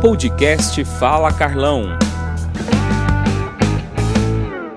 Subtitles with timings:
[0.00, 1.90] Podcast Fala Carlão.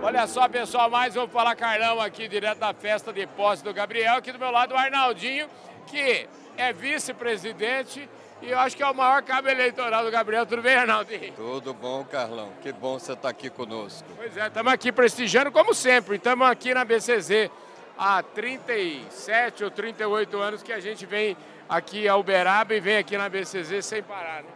[0.00, 4.14] Olha só, pessoal, mais um Fala Carlão aqui, direto da festa de posse do Gabriel.
[4.14, 5.48] Aqui do meu lado, o Arnaldinho,
[5.88, 8.08] que é vice-presidente
[8.40, 10.46] e eu acho que é o maior cabo eleitoral do Gabriel.
[10.46, 11.32] Tudo bem, Arnaldinho?
[11.32, 12.50] Tudo bom, Carlão.
[12.62, 14.06] Que bom você estar aqui conosco.
[14.16, 16.14] Pois é, estamos aqui prestigiando como sempre.
[16.14, 17.50] Estamos aqui na BCZ
[17.98, 21.36] há 37 ou 38 anos que a gente vem
[21.68, 24.50] aqui a Uberaba e vem aqui na BCZ sem parar, né?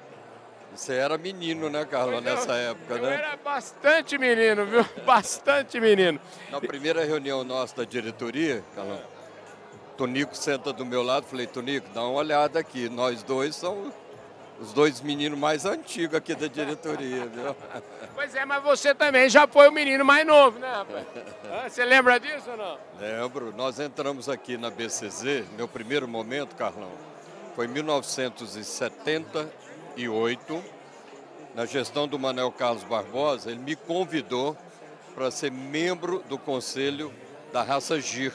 [0.74, 3.14] Você era menino, né, Carlão, eu- nessa época, eu né?
[3.14, 4.84] era bastante menino, viu?
[5.04, 6.18] Bastante menino.
[6.50, 9.00] Na primeira reunião nossa da diretoria, Carlão,
[9.96, 12.88] Tonico senta do meu lado, falei, Tonico, dá uma olhada aqui.
[12.88, 13.92] Nós dois somos
[14.60, 17.54] os dois meninos mais antigos aqui da diretoria, viu?
[18.14, 21.04] Pois é, mas você também já foi o menino mais novo, né, rapaz?
[21.72, 22.78] Você lembra disso ou não?
[23.00, 26.90] Lembro, nós entramos aqui na BCZ, meu primeiro momento, Carlão,
[27.56, 27.70] foi em
[29.96, 30.64] 1978,
[31.54, 34.56] na gestão do Manuel Carlos Barbosa, ele me convidou
[35.14, 37.12] para ser membro do conselho
[37.52, 38.32] da raça GIR.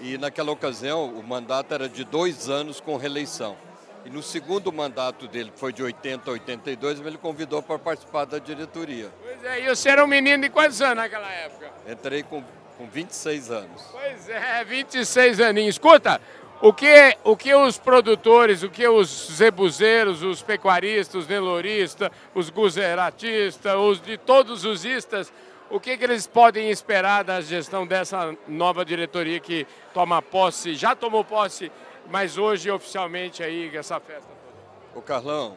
[0.00, 3.56] E naquela ocasião o mandato era de dois anos com reeleição.
[4.04, 7.78] E no segundo mandato dele, que foi de 80 a 82, ele me convidou para
[7.78, 9.10] participar da diretoria.
[9.22, 11.70] Pois é, e você era um menino de quantos anos naquela época?
[11.88, 12.42] Entrei com,
[12.76, 13.82] com 26 anos.
[13.90, 15.76] Pois é, 26 aninhos.
[15.76, 16.20] Escuta,
[16.60, 22.48] o que, o que os produtores, o que os zebuzeiros, os pecuaristas, os neloristas, os
[22.50, 25.32] guzeratistas, os de todos os istas,
[25.70, 30.94] o que, que eles podem esperar da gestão dessa nova diretoria que toma posse, já
[30.94, 31.70] tomou posse,
[32.10, 34.98] mas hoje oficialmente aí essa festa toda?
[34.98, 35.56] Ô Carlão,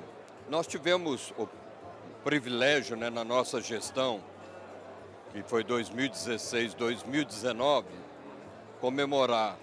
[0.49, 1.47] nós tivemos o
[2.23, 4.21] privilégio né, na nossa gestão,
[5.31, 7.87] que foi 2016, 2019,
[8.81, 9.57] comemorar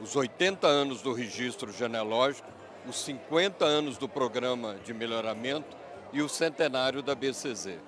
[0.00, 2.48] os 80 anos do registro genealógico,
[2.86, 5.76] os 50 anos do programa de melhoramento
[6.12, 7.78] e o centenário da BCZ.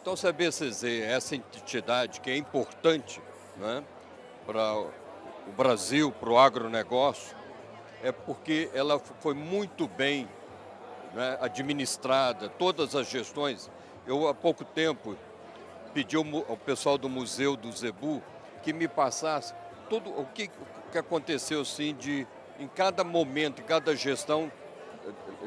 [0.00, 3.22] Então, se a BCZ é essa entidade que é importante
[3.56, 3.82] né,
[4.44, 7.34] para o Brasil, para o agronegócio,
[8.02, 10.28] é porque ela foi muito bem
[11.14, 13.70] né, administrada, todas as gestões.
[14.06, 15.16] Eu, há pouco tempo,
[15.94, 16.24] pedi ao,
[16.58, 18.22] pessoal do Museu do Zebu
[18.62, 19.54] que me passasse
[19.88, 20.50] tudo o que,
[20.94, 22.24] que aconteceu assim, de,
[22.56, 24.52] em cada momento, em cada gestão,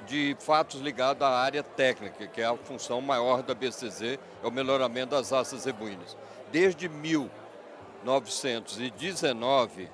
[0.06, 4.52] de fatos ligados à área técnica, que é a função maior da BCZ, é o
[4.52, 6.18] melhoramento das raças zebuínas.
[6.52, 9.90] Desde 1919,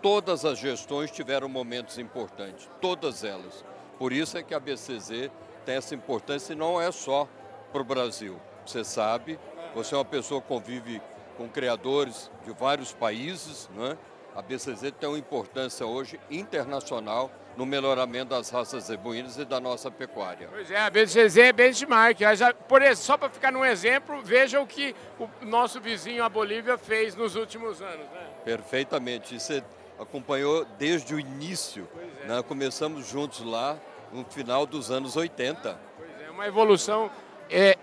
[0.00, 3.64] todas as gestões tiveram momentos importantes, todas elas.
[3.98, 5.32] Por isso é que a BCZ
[5.66, 7.26] tem essa importância e não é só
[7.72, 8.40] para o Brasil.
[8.64, 9.36] Você sabe,
[9.74, 11.02] você é uma pessoa que convive
[11.36, 13.98] com criadores de vários países, né?
[14.34, 19.90] A BCZ tem uma importância hoje internacional no melhoramento das raças zebuínas e da nossa
[19.90, 20.48] pecuária.
[20.50, 22.20] Pois é, a BCZ é benchmark.
[22.36, 26.28] Já- Por ex- só para ficar num exemplo, veja o que o nosso vizinho, a
[26.28, 28.06] Bolívia, fez nos últimos anos.
[28.10, 28.26] Né?
[28.44, 29.38] Perfeitamente.
[29.38, 29.62] Você
[29.98, 31.88] acompanhou desde o início.
[32.24, 32.42] né?
[32.46, 33.76] Começamos juntos lá
[34.12, 35.78] no final dos anos 80.
[35.98, 37.10] Pois é, uma evolução
[37.50, 37.76] é,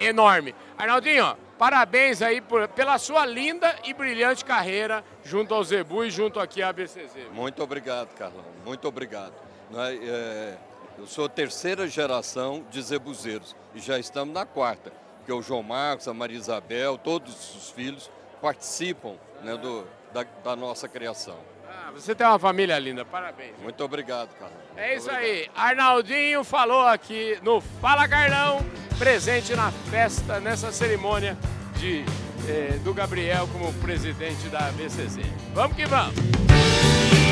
[0.00, 0.54] enorme.
[0.78, 6.40] Arnaldinho, parabéns aí por- pela sua linda e brilhante carreira junto ao Zebu e junto
[6.40, 7.28] aqui à BCZ.
[7.32, 8.44] Muito obrigado, Carlão.
[8.64, 9.32] Muito obrigado.
[9.70, 10.56] Né, é,
[10.96, 15.60] Eu sou a terceira geração de zebuzeiros e já estamos na quarta, porque o João
[15.60, 18.08] Marcos, a Maria Isabel, todos os filhos
[18.40, 21.36] participam né, do- da, da nossa criação.
[21.68, 23.54] Ah, você tem uma família linda, parabéns.
[23.60, 24.56] Muito obrigado, Carlão.
[24.76, 25.24] É isso Obrigado.
[25.24, 25.50] aí.
[25.56, 28.60] Arnaldinho falou aqui no Fala Carlão,
[28.98, 31.36] presente na festa, nessa cerimônia
[31.78, 32.04] de,
[32.48, 35.20] eh, do Gabriel como presidente da BCZ.
[35.54, 37.23] Vamos que vamos!